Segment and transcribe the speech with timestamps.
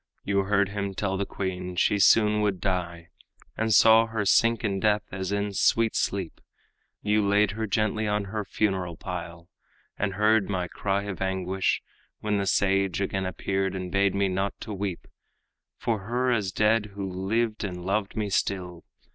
[0.23, 3.09] You heard him tell the queen she soon would die,
[3.55, 6.41] And saw her sink in death as in sweet sleep;
[7.03, 9.47] You laid her gently on her funeral pile,
[9.99, 11.83] And heard my cry of anguish,
[12.19, 15.05] when the sage Again appeared and bade me not to weep
[15.77, 18.83] For her as dead who lived and loved me still.